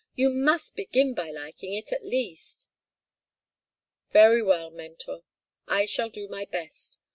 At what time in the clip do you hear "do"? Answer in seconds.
6.09-6.27